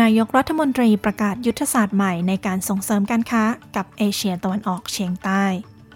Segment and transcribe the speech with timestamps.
[0.00, 3.44] นายกรัฐมนตรีประกาศยุทธศาสตร์ใหม่ในการส่งเสริมการค้า
[3.76, 5.44] กับเอเชียตะวันออกเฉียงใต้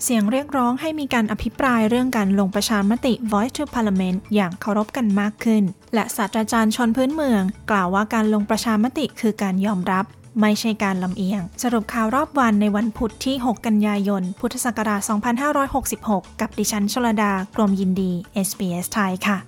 [0.05, 5.63] เสียงเรียกร้องให้มีการอภิปรายเรื่องการลงประชามติ Voice to Parliament อย่างเคารพกันมากขึ้น
[5.95, 10.04] และศาสตราจารย์ชนพื้นเมือง กล่าวว่าการลงประชามติคือการยอมรับ
[10.41, 15.00] ไม่ใช่การลำเอียง สรุปข่าวรอบวันในวันพุธที่ 6 กันยายน พุทธศักราช
[15.71, 18.13] 2566 กับดิฉันชลดากรมยินดี
[18.46, 19.39] SBS ไทยค่ะ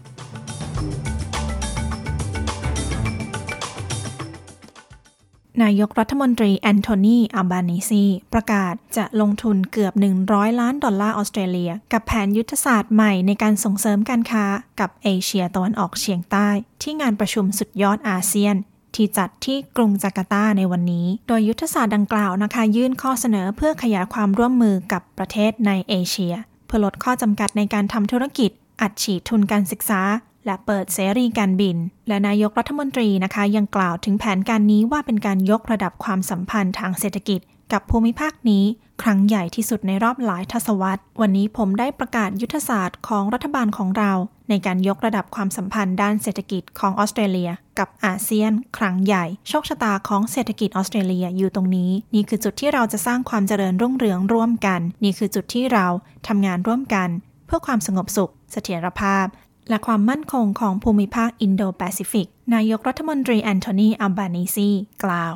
[5.62, 9.92] นายกรัฐมนตรีแอนโทนีอัลบานิซีประกาศจะลงทุนเกือบ
[10.26, 14.44] 100 ล้านดอลลาร์ออสเตรเลีย กับแผนยุทธศาสตร์ใหม่ในการส่งเสริมการค้า
[14.80, 16.48] กับเอเชียตะวันออกเฉียงใต้
[16.82, 18.56] ที่งานประชุมสุดยอดอาเซียน
[18.94, 26.34] ที่จัดที่กรุงจาการ์ตาในวันนี้ โดยยุทธศาสตร์ดังกล่าวนะคะ ยื่นข้อเสนอเพื่อขยายความร่วมมือกับประเทศในเอเชีย
[26.66, 30.00] เพื่อลดข้อจำกัดในการทำธุรกิจ อัดฉีดทุนการศึกษา
[30.46, 31.76] และเปิดเสรีการบิน
[32.08, 37.40] และนายกรัฐมนตรีนะคะยังกล่าวถึงแผนการนี้ว่าเป็นการยกระดับความสัมพันธ์ทางเศรษฐกิจ
[37.72, 38.64] กับภูมิภาคนี้
[39.02, 44.12] ครั้งใหญ่ที่สุดในรอบหลายทศวรรษ วันนี้ผมได้ประกาศยุทธศาสตร์ของรัฐบาลของเรา
[44.48, 55.86] ในการยกระดับความสัมพันธ์ด้านเศรษฐกิจของออสเตรเลีย กับอาเซียน ครั้งใหญ่ โชคชะตาของเศรษฐกิจออสเตรเลียอยู่ตรงนี้ นี่คือจุดที่เราจะสร้างความเจริญรุ่งเรืองร่วมกัน นี่คือจุดที่เรา
[56.28, 57.08] ทำงานร่วมกัน
[57.46, 59.26] เพื่อความสงบสุข เสถียรภาพ
[59.68, 64.70] และความมั่นคงของภูมิภาคอินโดแปซิฟิก นายกรัฐมนตรีแอนโทนี อัลบานิซี
[65.04, 65.34] กล่าว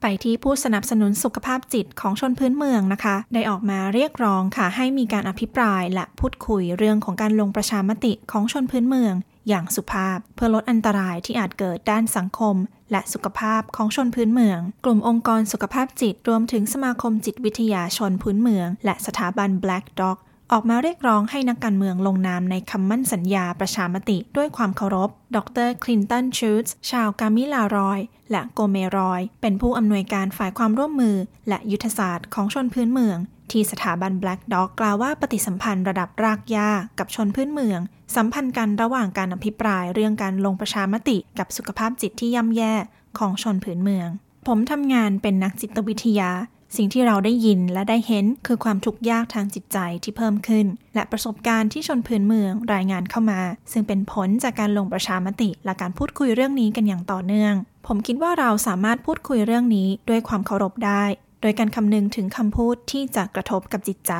[0.00, 9.14] ไปที่ผู้สนับสนุนสุขภาพจิตของชนพื้นเมืองนะคะ ได้ออกมาเรียกร้องค่ะให้มีการอภิปรายและพูดคุยเรื่องของการลงประชามติของชนพื้นเมือง
[9.48, 12.56] อย่างสุภาพ เพื่อลดอันตรายที่อาจเกิดด้านสังคม
[12.90, 20.18] และสุขภาพของชนพื้นเมือง กลุ่มองค์กรสุขภาพจิตรวมถึงสมาคมจิตวิทยาชนพื้นเมือง และสถาบัน Black Dog
[20.52, 28.00] ออกมาเรียกร้องให้นักการเมืองลงนามในคำมั่นสัญญาประชามติด้วยความเคารพ ดรคลินตันชูตส์ชาวกามิลารอย
[28.30, 31.16] และโกเมรอย เป็นผู้อำนวยการฝ่ายความร่วมมือ
[31.48, 33.18] และยุทธศาสตร์ของชนพื้นเมือง
[33.50, 37.80] ที่สถาบัน Black Dog กล่าวว่าปฏิสัมพันธ์ระดับรากหญ้ากับชนพื้นเมือง
[38.16, 42.74] สัมพันธ์กันระหว่างการอภิปรายเรื่องการลงประชามติ กับสุขภาพจิตที่ย่ำแย่
[43.18, 44.08] ของชนพื้นเมือง
[44.46, 46.30] ผมทำงานเป็นนักจิตวิทยา
[46.76, 53.40] สิ่งที่เราได้ยินและได้เห็นคือความทุกข์ยากทางจิตใจที่เพิ่มขึ้น และประสบการณ์ที่ชนพื้นเมืองรายงานเข้ามา
[53.72, 57.54] ซึ่งเป็นผลจากการลงประชามติ และการพูดคุยเรื่องนี้กันอย่างต่อเนื่อง
[57.86, 61.04] ผมคิดว่าเราสามารถพูดคุยเรื่องนี้ด้วยความเคารพได้
[61.40, 64.12] โดยการคำนึงถึงคำพูดที่จะกระทบกับจิตใจ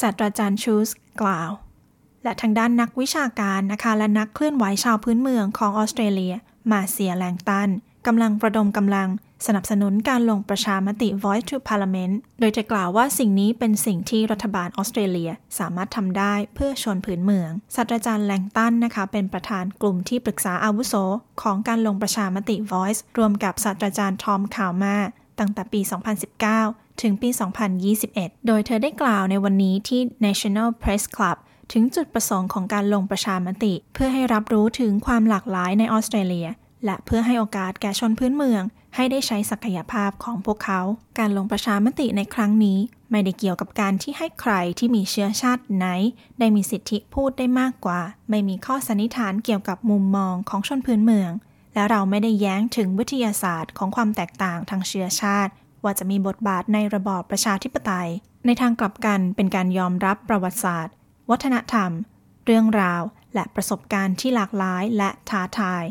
[0.00, 0.88] ศาสตราจารย์ชูส
[1.20, 1.50] กล่าว
[2.24, 6.34] และทางด้านนักวิชาการนะคะและนักเคลื่อนไหวชาวพื้นเมืองของออสเตรเลีย
[6.70, 7.68] มาเซียแลงตัน
[8.06, 9.08] กำลังประดมกำลัง
[9.46, 20.94] สนับสนุนการลงประชามติ Voice to Parliament โดยจะกล่าวว่าสิ่งนี้เป็นสิ่งที่รัฐบาลออสเตรเลียสามารถทำได้เพื่อชนผืนเมือง ศาสตราจารย์แลงตันนะคะ เป็นประธานกลุ่มที่ปรึกษาอาวุโส
[21.42, 24.96] ของการลงประชามติ Voice รวมกับศาสตราจารย์ทอมคาวมา
[25.38, 25.80] ตั้งแต่ปี
[26.40, 27.28] 2019 ถึงปี
[27.88, 31.36] 2021 โดยเธอได้กล่าวในวันนี้ที่ National Press Club
[31.72, 36.48] ถึงจุดประสงค์ของการลงประชามติ เพื่อให้รับรู้ถึงความหลากหลายในออสเตรเลีย
[36.84, 38.62] และเพื่อให้โอกาสแก่ชนพื้นเมือง
[38.94, 40.80] ให้ได้ใช้ศักยภาพของพวกเขา
[41.18, 42.78] การลงประชามติในครั้งนี้
[43.10, 45.86] ไม่ได้เกี่ยวกับการที่ให้ใครที่มีเชื้อชาติไหน
[46.38, 51.32] ได้มีสิทธิพูดได้มากกว่า ไม่มีข้อสันนิษฐานเกี่ยวกับมุมมองของชนพื้นเมือง
[51.74, 55.52] และเราไม่ได้แย้งถึงวิทยาศาสตร์ของความแตกต่างทางเชื้อชาติ
[55.84, 58.10] ว่าจะมีบทบาทในระบอบประชาธิปไตย
[58.46, 60.94] ในทางกลับกันเป็นการยอมรับประวัติศาสตร์
[61.30, 61.90] วัฒนธรรม
[62.46, 63.02] เรื่องราว
[63.34, 65.84] และประสบการณ์ที่หลากหลายและท้าทาย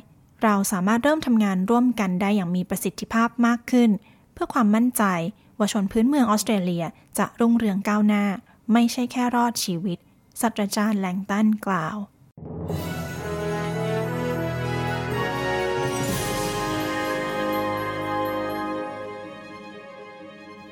[0.44, 3.90] เราสามารถเริ่มทำงานร่วมกันได้อย่างมีประสิทธิภาพมากขึ้น
[4.34, 5.04] เพื่อความมั่นใจ
[5.58, 6.86] ว่าชนพื้นเมืองออสเตรเลีย
[7.18, 8.24] จะรุ่งเรืองก้าวหน้า
[8.74, 9.98] ไม่ใช่แค่รอดชีวิต
[10.42, 11.98] ศาสตราจารย์แลงตันกล่าว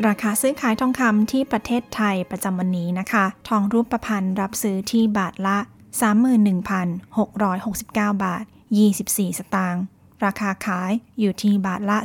[0.08, 5.58] ราคาซื้อขายทองคำที่ประเทศไทยประจำวันนี้นะคะ ทองรูปประพันธ์รับซื้อที่บาทละ
[6.02, 9.84] 31,669 บาท 24 สตางค์
[10.26, 11.98] ราคาขายอยู่ที่บาทละ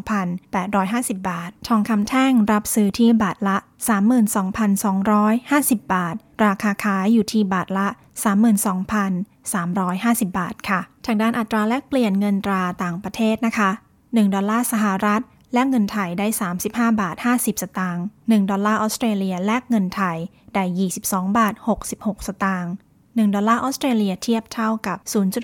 [0.00, 3.56] 32,850 บาท ทองคำแท่งรับซื้อที่บาทละ
[4.60, 7.86] 32,250 บาท ราคาขายอยู่ที่บาทละ
[9.06, 15.22] 32,350 บาทค่ะ ทางด้านอัตราแลกเปลี่ยนเงินตราต่างประเทศนะคะ 1 ดอลลาร์สหรัฐ
[15.52, 16.26] แลกเงินไทยได้
[16.64, 20.18] 35 บาท 50 สตางค์ 1 ดอลลาร์ออสเตรเลียแลกเงินไทย
[20.54, 20.64] ได้
[21.00, 21.54] 22 บาท
[21.86, 22.72] 66 สตางค์
[23.14, 24.98] 1 ดอลลาร์ออสเตรเลียเทียบเท่ากับ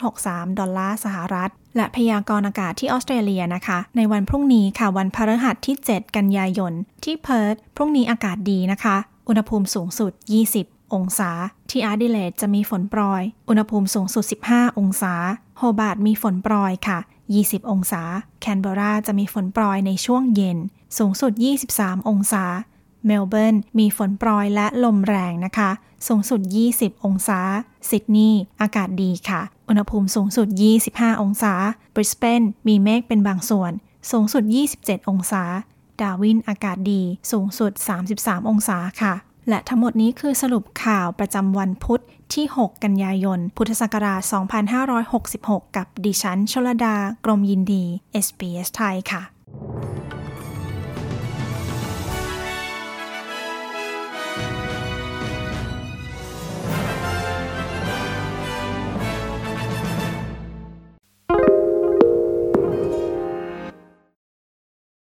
[0.06, 6.72] 0.63 ดอลลาร์สหรัฐ และพยากรณ์อากาศที่ออสเตรเลียนะคะ ในวันพรุ่งนี้ค่ะวันพฤหัสที่ 7 กันยายน
[7.04, 8.96] ที่เพิร์ธพรุ่งนี้อากาศดีนะคะ
[9.28, 10.12] อุณหภูมิสูงสุด
[10.52, 11.30] 20 องศา
[11.70, 15.14] ที่อาร์ดิเลดจะมีฝนโปรย อุณหภูมิสูงสุด 15 องศา
[15.58, 16.98] โฮบาร์ดมีฝนโปรยค่ะ
[17.34, 18.02] 20 องศา
[18.40, 20.58] แคนเบราจะมีฝนโปรยในช่วงเย็น
[20.98, 21.32] สูงสุด
[21.70, 22.44] 23 องศา
[23.06, 25.70] เมลเบิร์นมีฝนโปรยและลมแรงนะคะ
[26.06, 26.40] สูงสุด
[26.72, 27.40] 20 องศา
[27.88, 30.48] ซิดนีย์อากาศดีค่ะ อุณหภูมิสูงสุด
[30.84, 31.52] 25 องศา
[31.94, 33.72] บริสเบนมีเมฆเป็นบางส่วน
[34.10, 34.42] สูงสุด
[34.76, 35.42] 27 องศา
[36.00, 37.72] ดาวินอากาศดี สูงสุด
[38.10, 39.14] 33 องศาค่ะ
[39.48, 42.02] และทั้งหมดนี้คือสรุปข่าวประจำวันพุธ
[42.34, 44.20] ที่ 6 กันยายน พุทธศักราช
[44.98, 47.84] 2566 กับดิฉัน ชลดา กรมยินดี
[48.24, 49.22] SBS ไทยค่ะ